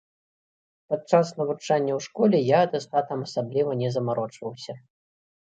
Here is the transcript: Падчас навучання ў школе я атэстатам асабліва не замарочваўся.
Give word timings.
Падчас 0.93 1.25
навучання 1.41 1.93
ў 1.97 2.07
школе 2.07 2.37
я 2.55 2.59
атэстатам 2.69 3.19
асабліва 3.29 3.79
не 3.83 3.89
замарочваўся. 3.99 4.73